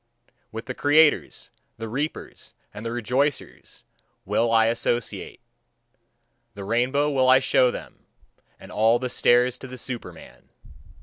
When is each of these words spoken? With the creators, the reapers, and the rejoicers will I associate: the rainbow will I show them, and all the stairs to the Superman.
With 0.51 0.65
the 0.65 0.73
creators, 0.73 1.51
the 1.77 1.87
reapers, 1.87 2.55
and 2.73 2.83
the 2.83 2.91
rejoicers 2.91 3.83
will 4.25 4.51
I 4.51 4.65
associate: 4.65 5.39
the 6.55 6.63
rainbow 6.63 7.11
will 7.11 7.29
I 7.29 7.37
show 7.37 7.69
them, 7.69 8.07
and 8.59 8.71
all 8.71 8.97
the 8.97 9.09
stairs 9.09 9.59
to 9.59 9.67
the 9.67 9.77
Superman. 9.77 10.49